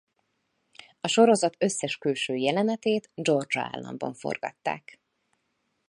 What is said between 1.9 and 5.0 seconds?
külső jelenetét Georgia államban forgatták.